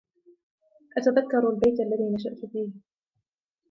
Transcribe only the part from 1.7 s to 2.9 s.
الذي نشأت فيه